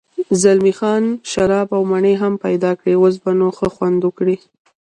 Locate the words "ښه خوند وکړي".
3.57-4.35